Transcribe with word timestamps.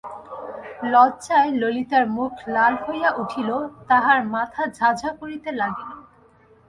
লজ্জায় 0.83 1.51
ললিতার 1.51 2.05
মুখ 2.09 2.33
লাল 2.47 2.73
হইয়া 2.85 3.09
উঠিল, 3.17 3.49
তাহার 3.89 4.19
মাথা 4.33 4.63
ঝাঁ 4.77 4.93
ঝাঁ 4.99 5.13
করিতে 5.21 5.49
লাগিল। 5.51 5.89